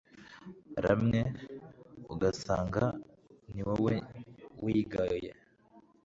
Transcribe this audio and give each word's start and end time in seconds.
ramwe 0.83 1.21
ugasanga 2.13 2.83
niwowe 3.53 3.95
wigaye 4.63 5.29